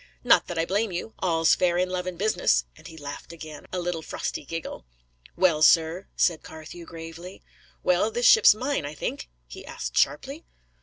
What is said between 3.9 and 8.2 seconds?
frosty giggle. "Well, sir?" said Carthew, gravely. "Well,